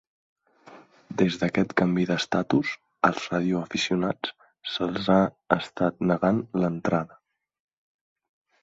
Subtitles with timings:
[1.21, 2.71] Des d'aquest canvi d'estatus,
[3.11, 4.35] als radioaficionats
[4.73, 5.21] se'ls ha
[5.61, 7.25] estat negant l'entrada.